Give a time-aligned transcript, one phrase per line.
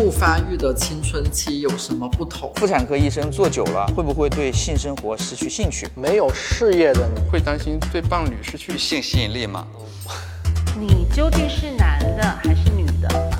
[0.00, 2.52] 不发育的青春期有什么不同？
[2.54, 5.88] 妇产科医生做久了，会不会对性生活失去兴趣？
[5.96, 9.66] 没有事业的你，会担心对伴侣失去性吸引力吗？
[10.78, 13.32] 你究竟是男的还是女的？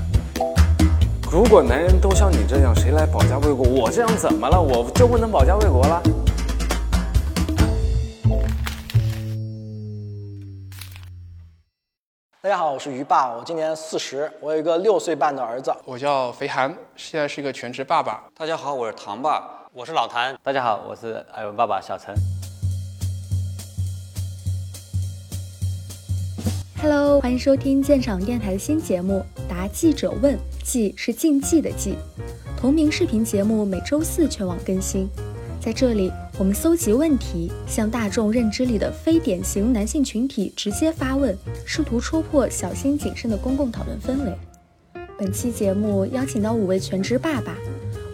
[1.30, 3.64] 如果男人都像你这样，谁来保家卫国？
[3.64, 4.60] 我这样怎么了？
[4.60, 6.02] 我就不能保家卫国了？
[12.48, 15.70] 大家好，我是于爸，我今年四十，我有一个六岁半的儿子。
[15.84, 18.24] 我叫肥涵，现在是一个全职爸爸。
[18.34, 20.34] 大家好，我是唐爸，我是老谭。
[20.42, 22.14] 大家好，我是艾文爸爸小陈。
[26.80, 30.34] Hello，欢迎收听鉴赏电台的新节目《答记者问》，
[30.64, 31.96] 记是竞技的记。
[32.58, 35.06] 同名视频节目每周四全网更新。
[35.60, 41.36] 在这里，我们搜集问题，向大众认知里的非典型男性群体直接发问，
[41.66, 44.32] 试图戳破小心谨慎的公共讨论氛围。
[45.18, 47.56] 本期节目邀请到五位全职爸爸，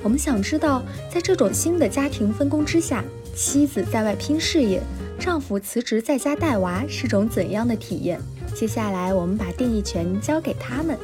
[0.03, 3.05] 我们想知道，在这种新的家庭分工之下，
[3.37, 4.81] 妻子在外拼事业，
[5.21, 8.19] 丈夫辞职在家带娃是种怎样的体验？
[8.55, 10.99] 接下来，我们把定义权交给他们。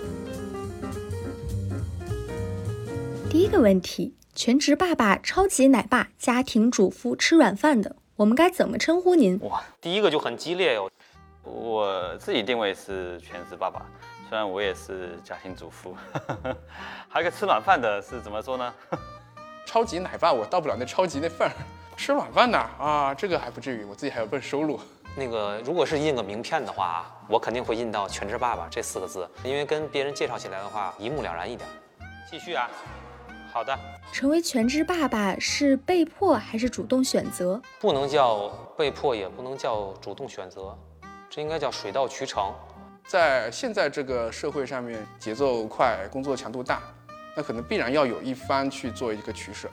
[3.28, 4.14] 第一个问题。
[4.34, 9.38] 全职爸爸、超级奶爸、家庭主妇吃软饭的，我们该怎么称呼您？
[9.40, 10.88] 哇，第一个就很激烈哟。
[11.42, 13.84] 我自己定位是全职爸爸，
[14.28, 15.94] 虽然我也是家庭主妇。
[17.08, 18.72] 还有个吃软饭的是怎么说呢？
[19.66, 21.52] 超级奶爸，我到不了那超级那份儿。
[21.96, 24.80] 吃软饭的啊，这个还不至于，我自己还有份收入。
[25.16, 31.68] 那个，如果是印个名片的话，我肯定会印到“全职爸爸”这四个字，因为跟别人介绍起来的话一目了然一点。
[32.30, 32.70] 继续啊。
[33.52, 33.76] 好的，
[34.12, 37.60] 成为全职爸爸是被迫还是主动选择？
[37.80, 40.76] 不能叫被迫，也不能叫主动选择，
[41.28, 42.52] 这应该叫水到渠成。
[43.06, 46.80] 在现在这个社会上面，节奏快，工作强度大，
[47.34, 49.68] 那可能必然要有一方去做一个取舍。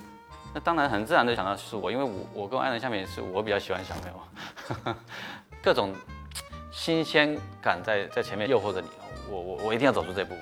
[0.54, 4.96] 那当然很自然的想到是我，因为我我跟我爱人下面也是我比较喜欢小朋友，
[5.62, 5.94] 各种
[6.72, 8.88] 新鲜感在在前面诱惑着你，
[9.30, 10.34] 我我我一定要走出这步。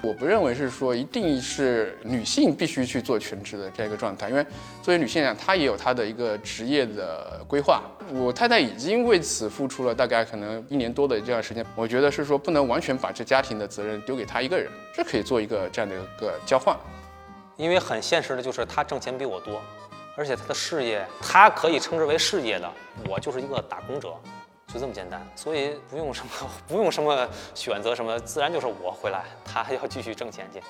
[0.00, 4.46] 我不认为是说一定是女性必须去做全职的这样一个状态，因为
[4.80, 7.82] 作为女性来讲，她也有她的一个职业的规划。
[8.12, 16.76] 我太太已经为此付出了大概可能一年多的这样时间，我觉得是说不能完全把这家庭的责任丢给她一个人，这可以做一个这样的一个交换。
[17.56, 19.60] 因为很现实的就是她挣钱比我多，
[20.16, 22.70] 而且她的事业，她可以称之为事业的，
[23.08, 24.14] 我就是一个打工者。
[24.72, 26.30] 就这么简单，所以不用什么，
[26.68, 30.62] 不用什么选择什么，自然就是我回来，他还要继续挣钱去。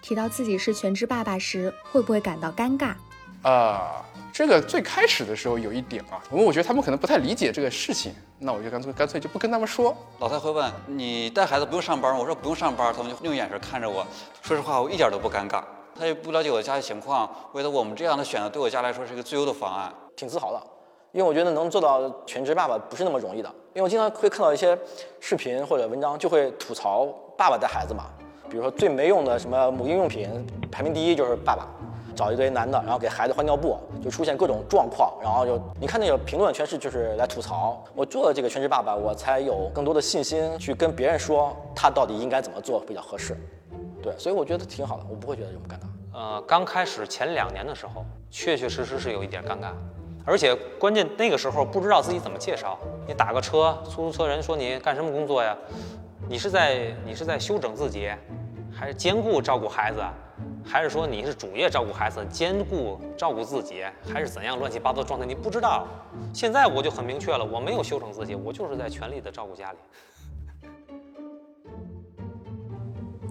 [0.00, 2.94] 提到自己是全职爸爸时，会不会感到尴尬？
[3.42, 4.02] 啊，
[4.32, 9.94] 这个最开始的时候有一点啊，因为我觉得他们可能不太理解这个事情，那我就干脆干脆就不跟他们说。
[10.18, 12.18] 老太会问你带孩子不用上班吗？
[12.18, 14.06] 我说不用上班，他们就用眼神看着我。
[14.42, 15.62] 说实话，我一点都不尴尬。
[15.94, 20.77] 他也不了解我的家庭情况，为了我们这样的选择，对我家来说是一个最优的方案，挺自豪的。
[21.12, 24.78] 因为我觉得能做到全职爸爸不是那么容易的，因为我经常会看到一些
[25.20, 28.04] 视频或者文章，就会吐槽爸爸带孩子嘛。
[28.50, 31.68] 比如说最没用的什么母婴用品，排名第一就是爸爸，
[32.16, 37.84] 找一堆男的，然后给孩子换尿布，就出现各种状况，然后就你看那个评论全是就是来吐槽。
[37.94, 43.36] 我做了这个全职爸爸，我才有更多的信心去跟别人说他到底应该怎么做比较合适。
[44.02, 46.18] 对，所以我觉得挺好的，我不会觉得有什么尴尬。
[46.18, 49.72] 呃，刚开始前两年的时候，确确实实是有一点尴尬。
[50.28, 55.56] 而且关键那个时候不知道自己怎么介绍，你打个车，出租车人说你干什么工作呀？
[56.28, 58.10] 你是在你是在休整自己，
[58.70, 60.02] 还是兼顾照顾孩子？
[60.62, 65.24] 还是说你是主业照顾孩子，兼顾照顾自己，还是怎样乱七八糟的状态？
[65.24, 65.86] 你不知道。
[66.34, 69.78] 现在我就很明确了，我没有休整自己，我就是在全力的照顾家里。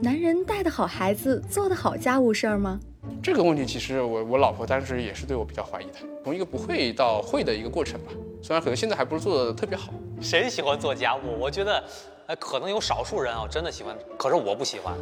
[0.02, 2.80] 男人带得好孩子，做得好家务事儿吗？
[3.23, 8.12] 这个问题其实我我老婆当时也是对我比较怀疑的，从一个不会到会的一个过程吧。
[8.41, 9.91] 虽然可能现在还不是做的特别好。
[10.22, 11.38] 谁喜欢做家务？
[11.40, 11.84] 我觉得，
[12.28, 14.95] 哎，可能有少数人啊真的喜欢，可是我不喜欢，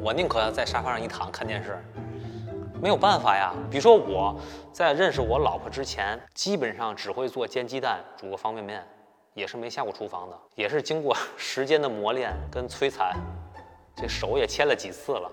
[0.00, 1.78] 我宁可在沙发上一躺看电视。
[2.80, 4.38] 没有办法呀，比如说我
[4.72, 8.86] 在认识我老婆之前，基本上只会做煎鸡蛋、煮个方便面，
[9.34, 13.16] 也是没下过厨房的，也是经过 时间的磨练跟摧残，
[13.96, 15.30] 这手也切了几次了。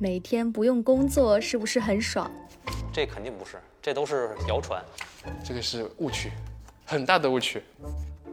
[0.00, 2.30] 每天不用工作是不是很爽？
[2.92, 4.80] 这肯定不是，这都是谣传。
[5.44, 6.30] 这个是误区，
[6.86, 7.60] 很大的误区。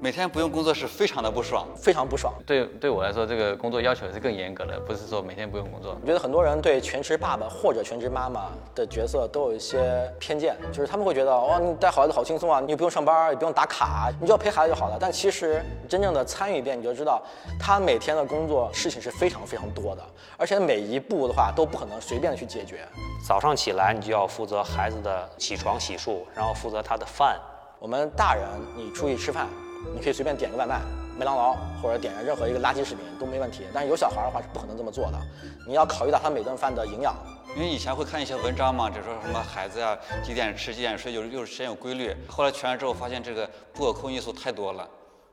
[0.02, 2.34] 每天不用工作是非常的不爽，非常不爽。
[2.46, 5.98] 对对我来说，这个工作要求是更严格的，不是说每天不用工作。
[6.00, 14.98] 我觉得很多人对全职爸爸或者全职妈妈的角色都有一些偏见，就是他们会觉得，哦，你带孩子好轻松啊，你不用上班，也不用打卡，你只要陪孩子就好了。
[15.00, 17.22] 但其实真正的参与一遍，你就知道，
[17.60, 20.04] 他每天的工作事情是非常非常多的，
[20.38, 22.88] 而且每一步的话都不可能随便的去解决。
[23.28, 27.40] 早上起来，你就要负责孩子的起床洗漱，然后负责他的饭。
[27.80, 28.46] 我们大人，
[28.76, 29.48] 你出去吃饭。
[29.94, 30.82] 你可以随便点个外卖，
[31.18, 33.66] 麦当劳或者点任何一个垃圾食品都没问题。
[33.74, 35.20] 但是有小孩的话是不可能这么做的，
[35.68, 37.16] 你要考虑到他每顿饭的营养。
[37.56, 42.14] 因为以前会看一些文章嘛，就说什么孩子呀几点吃几点睡，就是又是时间有规律。
[42.28, 44.86] 后来全了之后发现这个不可控因素太多了，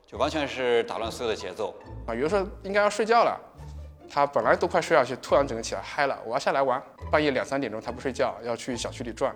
[0.06, 1.74] 就完全是打乱所有的节奏。
[2.06, 3.36] 啊，比如说应该要睡觉了，
[4.08, 6.80] 他本来都快睡下去，突然整个起来嗨了，我要下来玩。
[7.10, 9.34] 半夜两三点钟他不睡觉，要去小区里转，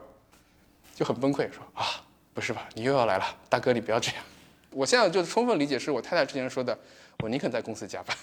[0.95, 1.85] 就很崩溃，说啊，
[2.33, 4.23] 不是吧，你又要来了，大哥你不要这样。
[4.77, 6.79] 我现在就充分理解是我太太之前说的，
[7.21, 8.15] 我宁肯在公司加班。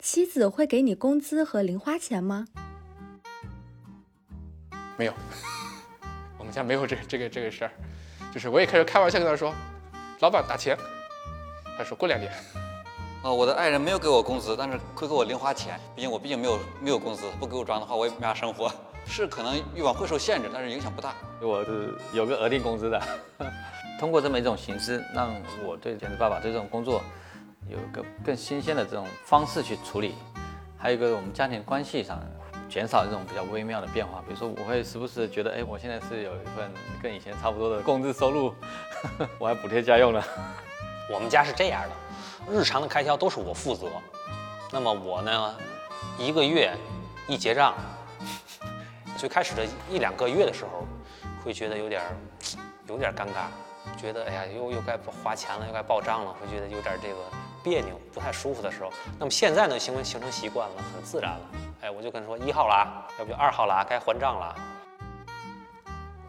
[0.00, 2.48] 妻子会给你工资和零花钱吗？
[4.96, 5.14] 没有，
[6.38, 7.70] 我们家没有这个这个这个事儿。
[8.34, 9.54] 就是我也开始开玩笑跟他说，
[10.18, 10.76] 老板打钱。
[11.76, 12.32] 他说过两年。
[13.22, 15.78] 哦，我的爱人没有给我工资，但是会给我零花钱。
[15.94, 18.68] 毕竟我毕竟没有没有工资，不给我装的话，我也没法生活。
[19.06, 21.14] 是可能欲望会受限制，但是影响不大。
[21.40, 23.00] 我是有个额定工资的。
[23.98, 25.34] 通过这么一种形式，让
[25.64, 27.02] 我对全职爸爸对这种工作
[27.68, 30.14] 有一个更新鲜的这种方式去处理，
[30.78, 32.22] 还有一个我们家庭关系上
[32.68, 34.22] 减少这种比较微妙的变化。
[34.26, 36.70] 比如说，我会时不时觉得，哎，我现在是有一份
[37.02, 38.54] 跟以前差不多的 工资收入，
[39.38, 40.22] 我还补贴家用呢。
[41.12, 43.88] 我们家是这样的，日常的开销都是我负责。
[44.70, 45.54] 那么我呢，
[46.18, 46.72] 一个月
[47.26, 47.74] 一结账，
[49.16, 50.86] 最开始的一两个月的时候，
[51.42, 52.02] 会觉得有点
[52.86, 53.48] 有点尴尬。
[53.96, 57.16] 觉得哎呀，又又该花钱了，又该报账了，会觉得有点这个
[57.62, 58.92] 别扭，不太舒服的时候。
[59.18, 61.40] 那么现在呢，行为形成习惯了，很自然了。
[61.80, 64.54] 哎，我就跟他说一号了，要不就二号了，该还账了。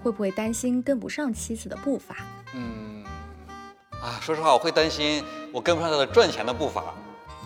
[0.01, 2.15] 会不会担心跟不上妻子的步伐？
[2.53, 3.03] 嗯，
[4.01, 5.23] 啊，说实话，我会担心
[5.53, 6.83] 我跟不上他的赚钱的步伐。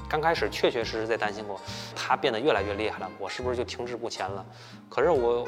[0.07, 1.59] 刚开始确确实实在担心过，
[1.95, 4.45] 他变得越来越厉害了，我是不是就停滞不前了？
[4.87, 5.47] 可是我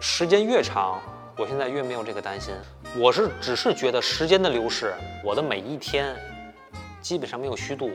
[0.00, 1.00] 时间越长。
[1.40, 2.52] 我现在越没有这个担心，
[2.96, 6.16] 我是只是觉得时间的流逝，我的每一天
[7.00, 7.90] 基本上没有虚度，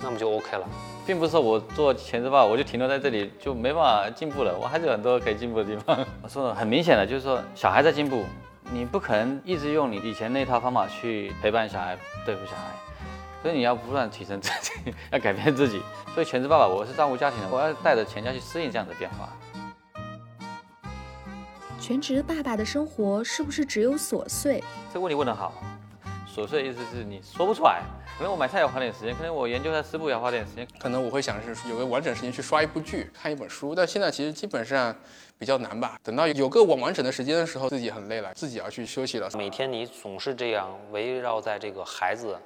[0.00, 0.66] 那么就 OK 了，
[1.04, 5.98] 并不是说我做全职爸我就停留在这里就没办法进步了，我还是有很多可以进步的地方。
[6.22, 8.24] 我说的很明显的就是说，小孩在进步，
[8.72, 12.72] 你不可能一直用你以前那套方法去陪伴小孩、对付小孩，
[13.42, 15.82] 所以你要不断提升自己， 要改变自己。
[16.14, 19.28] 所以全职爸爸我是照顾家庭的，我要带着全家去适应这样的变化。
[21.88, 24.62] 全职爸爸的生活是不是只有琐碎？
[24.92, 25.54] 这个问题问得好。
[26.30, 27.80] 琐碎意思是你说不出来。
[28.18, 33.74] 可能我买菜要花点时间，可能我研究一下食谱要花点时间，可能我会想是有个完整时间去刷一部剧、看一本书。
[33.74, 34.94] 但现在其实基本上
[35.38, 35.98] 比较难吧。
[36.02, 39.30] 等到有个完完整的时间的时候，自己很累了，自己要去休息了。
[39.34, 42.38] 每天你总是这样围绕在这个孩子，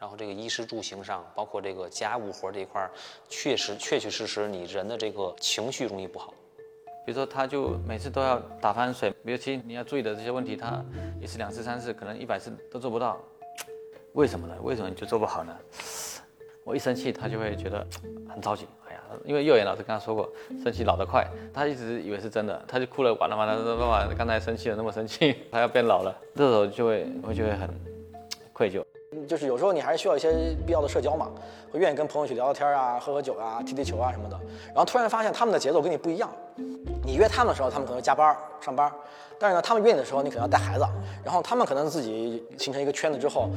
[0.00, 2.88] 然后这个衣食住行上，包括这个家务活这一块，
[3.28, 6.32] 确实确确实实你人的这个情绪容易不好。
[7.06, 10.84] 比如说，他就每次都要打翻水，尤其你要注意的这些问题，他
[11.20, 13.16] 一次、两次、三次，可能一百次都做不到。
[14.14, 14.56] 为什么呢？
[14.60, 15.56] 为什么你就做不好呢？
[16.64, 17.86] 我一生气，他就会觉得
[18.28, 18.66] 很着急。
[18.88, 20.28] 哎呀，因为幼儿园老师跟他说过，
[20.64, 21.24] 生气老得快，
[21.54, 27.70] 他一直以为是真的，他就哭了，完了完了，爸爸刚才生气了那么生气，他要变老了，这时候就会会就会很
[28.52, 28.84] 愧疚。
[29.26, 31.30] 就是有时候你还是需要一些必要的社交嘛，
[31.70, 34.38] 会愿意跟朋友去聊聊天啊，喝喝酒啊，踢踢球啊什么的。
[34.68, 36.30] 然后突然发现他们的节奏跟你不一样。
[37.04, 38.90] 你约他们的时候，他们可能加班上班，
[39.38, 40.84] 但是呢，他们约你的时候，你可能要带孩子，
[41.22, 43.48] 然后他们可能自己形成一个圈子之后，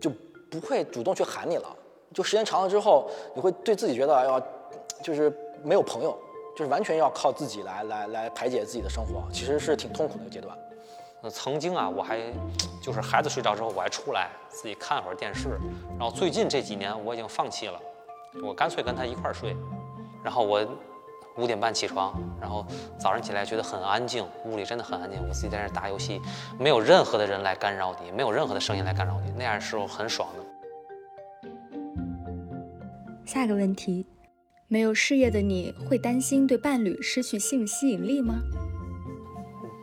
[0.00, 0.10] 就
[0.50, 1.66] 不会主动去喊你了。
[2.14, 4.40] 就时间长了之后，你会对自己觉得，哎呀，
[5.02, 5.30] 就是
[5.62, 6.16] 没有朋友，
[6.56, 10.56] 就是完全要靠自己来来来排解自己的生活，其实是挺痛苦的一个阶段。
[11.30, 12.20] 曾经啊，我还
[12.80, 15.58] 就是孩子睡着之后，我还出来自己看会儿电视，
[15.98, 17.80] 然后最近这几年我已经放弃了，
[18.42, 19.56] 我干脆跟他一块儿睡，
[20.22, 20.66] 然后我。
[21.36, 22.64] 五点半起床，然后
[22.96, 25.20] 早上起来觉得很安静，屋里真的很安静。
[25.20, 26.20] 我自己在那打游戏，
[26.60, 30.44] 没有任何的人来干扰你，没有任何的声音来干扰你，那样时候很爽的。
[33.26, 34.06] 下个问题，
[34.68, 38.36] 没有事业的你会担心对伴侣失去性吸引力吗？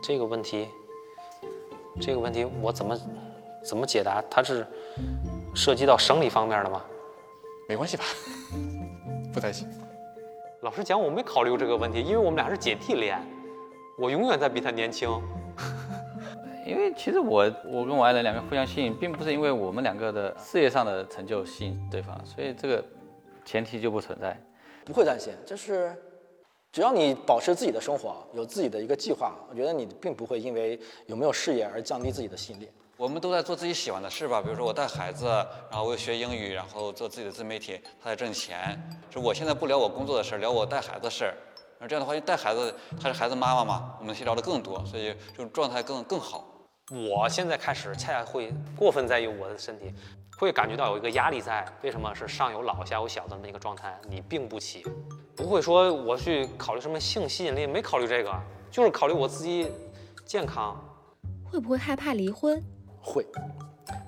[0.02, 0.66] 这个问题，
[2.00, 2.98] 这个问题我怎么
[3.62, 4.22] 怎么解答？
[4.30, 4.66] 它是
[5.54, 6.82] 涉及到生理方面的吗？
[7.68, 8.04] 没关系吧，
[9.32, 9.68] 不担心。
[10.62, 13.18] 老实讲，我没考虑过这个问题，因为我们俩是姐弟恋，
[13.98, 15.10] 我永远在比他年轻。
[16.66, 22.84] 因 因为其实我我跟我爱人两个互相吸引，并不是因为我们两个的事业上的成就吸引对方，所以这个
[23.44, 24.36] 前提就不存在。
[24.84, 25.94] 不会担心，就是
[26.72, 32.66] 只要你保持自己的生活，有自己的一个计划，我觉得你并不会因为有没有事业而降低自己的吸引力。
[32.96, 35.26] 我们都在做自己喜欢的事吧，比如说我带孩子，
[35.70, 38.80] 然后我又学英语，然后做自己的自媒体，他在挣钱。
[39.10, 41.34] 就我现在不聊我工作的事儿，聊我带孩子的事儿。
[41.78, 46.48] 那这样的话，带孩子，她是孩子妈妈嘛，我们聊的更多，所以这种状态更更好。
[46.90, 49.92] 我现在开始恰恰会过分在意我的身体，
[50.42, 51.64] 会感觉到有一个压力在。
[51.82, 53.96] 为什么是上有老下有小的那个状态？
[54.08, 54.84] 你并不起，
[55.36, 59.70] 不会说我去考虑什么性吸引力，没考虑这个，就是考虑我自己
[60.24, 60.76] 健康。
[61.44, 62.60] 会不会害怕离婚？
[63.00, 63.24] 会，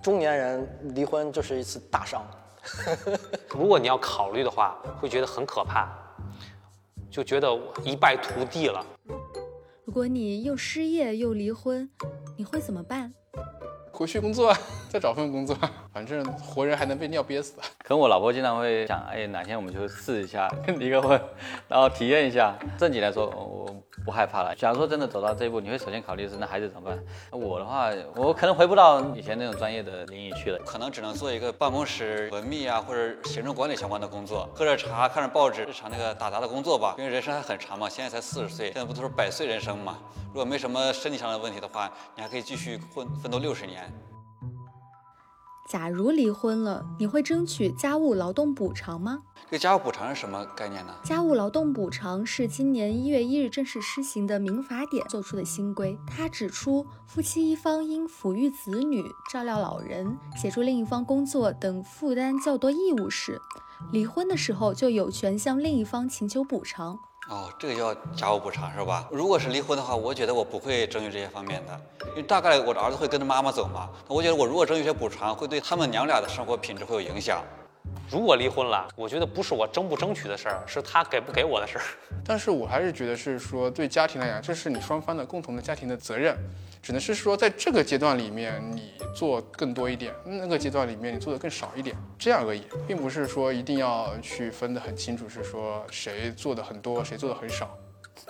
[0.02, 2.26] 中年人离婚就是一次大伤。
[3.54, 5.88] 如果你要考虑的话，会觉得很可怕，
[7.08, 8.84] 就觉得一败涂地了。
[9.84, 11.88] 如果你又失业又离婚，
[12.36, 13.14] 你会怎么办？
[13.94, 14.52] 回去工作，
[14.90, 15.56] 再找份工作，
[15.92, 17.54] 反正活人还能被尿憋死。
[17.78, 21.20] 可能我老婆经常会想，哎，哪天我们就试一下离个婚，
[21.68, 22.54] 然后体验一下。
[22.76, 23.72] 正经来说，我
[24.04, 24.54] 不害怕了。
[24.54, 27.04] 假如说真的走到这一步，你会首先考虑是那孩子怎么办？
[27.30, 36.94] 我的话，我可能回不到以前那种专业的领域去了，可能只能做一个办公室文秘啊，或者行政管理相关的工作，喝着茶，看着报纸，日常那个打杂的工作吧。
[36.98, 39.98] 因为人生还很长嘛，现在才四十岁，现在不都是百岁人生嘛？
[40.28, 43.90] 如果没什么身体上的问题的话，你还可以继续混奋斗六十年。
[45.64, 49.22] 假如离婚了，你会争取家务劳动补偿吗？
[49.46, 50.94] 这个家务补偿是什么概念呢？
[51.02, 55.98] 家务劳动补偿是今年一月一日正式施行的民法典做出的新规。
[56.06, 59.02] 它指出，夫妻一方因抚育子女、
[59.32, 63.40] 照料老人、协助另一方工作等负担较多义务时，
[63.90, 66.98] 离婚的时候就有权向另一方请求补偿。
[67.30, 69.08] 哦，这个叫家务补偿是吧？
[69.10, 73.88] 如果是离婚的话，我觉得我不会争取这些方面的，因为大概我的儿子会跟着妈妈走嘛。
[74.06, 77.42] 我觉得我如果争取些补偿，会对他们娘俩的生活品质会有影响。
[78.10, 81.84] 如果离婚了，我觉得不是我争不争取的事儿，是他给不给我的事儿。
[82.24, 86.36] 但是我还是觉得是说，对家庭来讲，这是你双方的共同的家庭的责任。
[86.82, 97.74] 只能是说，在这个阶段里面，你做更多一点；那个阶段里面，你做的更少一点，这样而已，并不是说一定要去分得很清楚，是说谁做的很多，谁做的很少。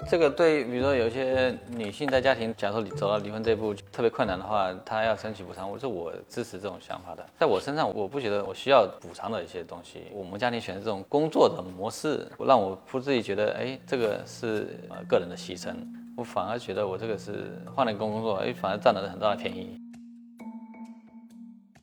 [0.09, 7.25] 这个对，比如说有些女性在家庭，假如说走到离婚这一步特别困难的话，她要争取补偿，我是我支持这种想法的。
[7.39, 10.03] 在我身上，我不觉得我需要补偿的一些东西。
[10.13, 15.75] 我们家庭选择这种工作的模式，让我不自己觉得，哎，这个是呃个人的牺牲。
[16.17, 19.79] 我反而觉得我这个是换了一个工作，哎，反而占了很大的便宜。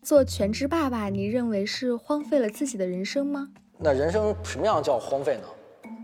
[0.01, 3.49] 做全职爸爸，你认为是荒废了自己的人生吗？
[3.77, 5.43] 那人生什么样叫荒废呢？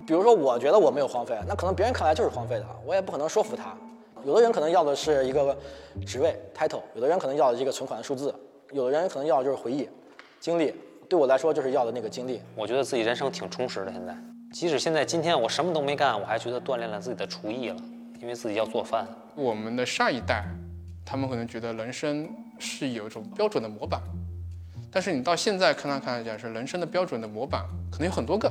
[0.07, 3.75] 比如说，我觉得我没有荒废，那可能别人看来就是荒废的，我也不可能说服他。
[4.25, 5.55] 有的人可能要的是一个
[6.05, 8.33] 职位 title，有的人可能要的是一个存款的数字，
[8.71, 9.87] 有的人可能要的就是回忆、
[10.39, 10.73] 经历。
[11.09, 12.41] 对我来说，就是要的那个经历。
[12.55, 13.91] 我觉得自己人生挺充实的。
[13.91, 14.15] 现在，
[14.53, 17.75] 即使现在今天我什么都没干，我还觉得锻炼了自己的厨艺了，
[18.21, 19.05] 因为自己要做饭。
[19.35, 20.45] 我们的上一代，
[21.05, 24.01] 他们可能觉得人生是有一种标准的模板，
[24.89, 28.49] 但是你到现在看来看来讲，是人生的标准的模板可能有很多个。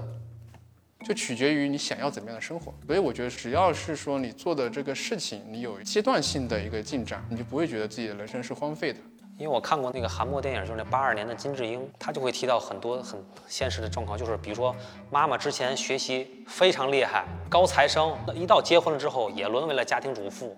[1.07, 8.99] 就取决于你想要怎么样的生活，所以我觉得只要是说你做的这个事情，你有阶段性的一个进展，你就不会觉得自己的人生是荒废的。
[9.39, 14.75] 因为我看过那个韩国电影，就是那八二年的金智英，他就会提到很多很现实的状况，就是比如说
[15.09, 20.57] 妈妈之前学习非常厉害，高材生，那一到结婚了之后也沦为了家庭主妇，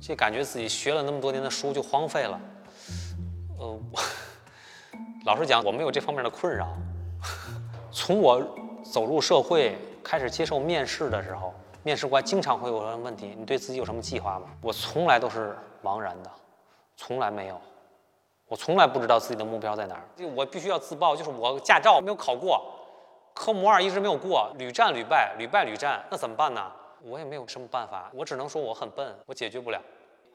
[0.00, 2.40] 就感觉自己学了那么多年的书就荒废了。
[3.56, 3.80] 呃，
[5.26, 6.76] 老实讲，我没有这方面的困扰。
[7.92, 8.65] 从我。
[8.90, 11.52] 走入社会，开始接受面试的时候，
[11.82, 16.30] 面试官经常会问问题：“你对自己有什么计划吗？”我从来都是茫然的，
[16.96, 17.60] 从来没有，
[18.48, 20.02] 我从来不知道自己的目标在哪儿。
[20.34, 22.62] 我必须要自曝，就是我驾照没有考过，
[23.34, 26.72] 科目二一直没有过，屡战屡败，屡败屡战，那怎么办呢？
[27.02, 29.80] 我也没有什么办法，我只能说我很笨，我解决不了。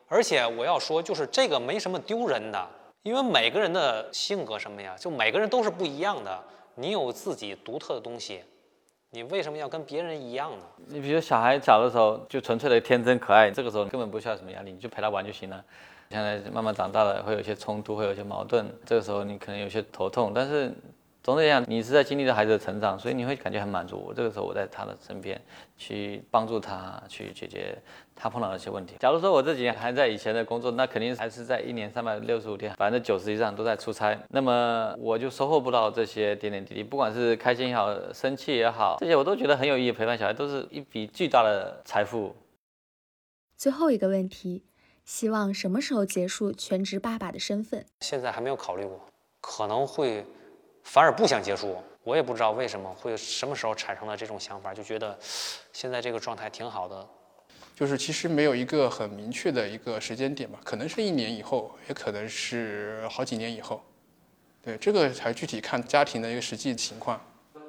[0.08, 2.68] 而且我要说，就是这个没什么丢人的，
[3.04, 6.44] 因为每个人的性格什么呀，就每个人都是不一样的。
[6.76, 8.42] 你有自己独特的东西，
[9.10, 10.66] 你为什么要跟别人一样呢？
[10.88, 15.64] 你比如小孩小的时候就纯粹的天真可爱，这个时候根本不需要什么压力，你就陪他玩就行了。
[16.10, 20.74] 现在慢慢长大了，会有一些冲突，会有一些矛盾，这个时候你可能有些头痛，但是。
[21.24, 24.04] 总体讲，你是在经历着孩子的成长，所以你会感觉很满足。
[24.08, 25.40] 我这个时候我在他的身边，
[25.78, 27.78] 去帮助他，去解决
[28.16, 28.96] 他碰到的一些问题。
[29.00, 39.92] 假如说我这几年还在以前的工作，那肯定还是在一年三百六十五天，百分之九十以上都在出差，那么我就收获不到这些点点滴滴，不管是开心也好，生气也好，这些我都觉得很有意义。
[39.92, 42.36] 陪伴小孩都是一笔巨大的财富。
[43.56, 44.64] 最后一个问题，
[45.06, 47.86] 希望什么时候结束全职爸爸的身份？
[48.00, 49.00] 现在还没有考虑过，
[49.40, 50.26] 可能会
[50.84, 51.82] 反而不想结束。
[52.04, 55.18] 我也不知道为什么会什么时候产生了这种想法，就觉得
[55.72, 57.08] 现在这个状态挺好的。
[57.76, 63.82] 就是其实没有一个很明确的一个时间点吧，可能是一年以后，也可能是好几年以后。
[64.64, 67.20] 对，这个还具体看家庭的一个实际情况。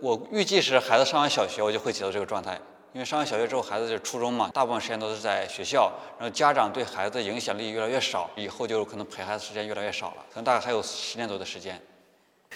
[0.01, 2.59] 我预计是孩子上完小学，我就会结束这个状态。
[2.93, 11.81] 因为上完小学之后，孩子就是初中嘛，大部分时间都是在学校，然后家长对孩子的影响力越来越少，以后就可能陪孩子时间越来越少了，可能大概还有十年多的时间。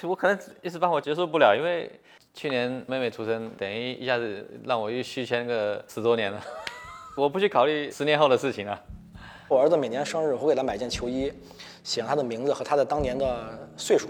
[0.03, 1.91] 我可能一时半会接受不了，因为
[2.35, 6.41] 去年妹妹出生，等于一下子让我又续签个十多年了。
[7.17, 8.79] 我不去考虑十年后的事情了。
[9.49, 11.33] 我儿子每年生日，我给他买件球衣，
[11.85, 14.09] 写上他的名字和他的当年的岁数，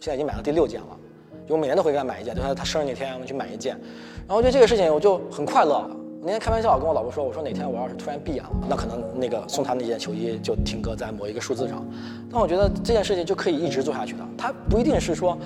[0.00, 0.98] 现在已经买了第六件了。
[1.46, 3.78] 就我每年都会给他买一件，就他他生日那天我们去买一件。
[4.26, 5.88] 然后我觉得这个事情我就很快乐。
[6.26, 11.84] 那天开玩笑跟我老婆说，我说哪天我要是突然闭眼了，那可能那个送他那件球衣就停格在某一个数字上。
[12.30, 14.20] 但我觉得这件事情就可以一直做下去的。
[14.34, 15.36] 他不一定是说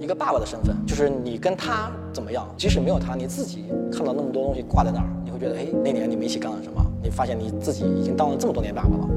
[0.00, 6.80] 一个爸爸的身份，就是你跟他怎么样，即使没有他，你自己看到那么多东西挂在那儿，你会觉得，哎，那年你们一起干了什么？
[7.02, 9.08] 你发现你自己已经当了这么多年爸爸了，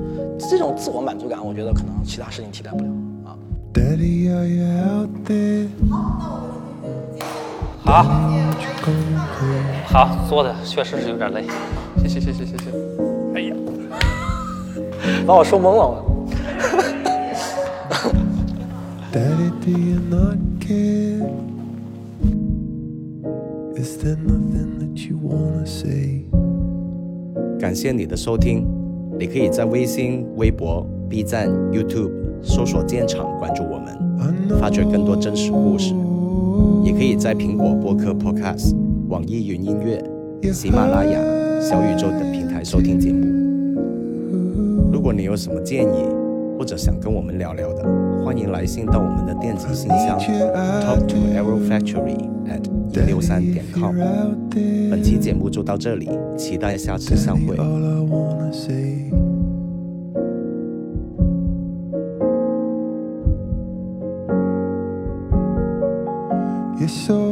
[0.50, 2.89] 这种自我满足感，我觉得可能其他事情替代不了
[3.27, 3.38] 啊。
[7.88, 8.03] 好，
[9.86, 11.46] 好，做的确实是有点累，
[12.01, 12.65] 谢谢谢谢谢谢。
[13.34, 13.56] 哎呀，
[15.25, 16.03] 把我说懵了。
[27.58, 28.67] 感谢你的收听，
[29.17, 32.12] 你可以在微信、微博、B 站、YouTube
[32.44, 33.98] 搜索“建厂”，关注我们，
[34.60, 35.96] 发掘更多真实故事。
[36.88, 38.74] 也可以在苹果播客 Podcast、
[39.10, 40.01] 网易云音乐、
[40.53, 41.20] 喜马拉雅、
[41.60, 43.25] 小宇宙等平台收听节目。
[44.89, 46.06] 如果你有什么建议，
[46.58, 47.84] 或者想跟我们聊聊的，
[48.24, 52.15] 欢迎来信到我们的电子信箱 talk to arrow factory
[52.48, 52.63] at
[52.94, 53.94] 一六三点 com。
[54.89, 57.58] 本期节目就到这里，期待下次相会。
[66.88, 67.26] So